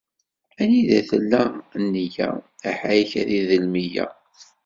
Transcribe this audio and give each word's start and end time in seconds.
Anida 0.61 0.99
tella 1.09 1.43
nneyya, 1.81 2.29
aḥayek 2.69 3.11
ad 3.21 3.29
idel 3.39 3.65
meyya. 3.73 4.07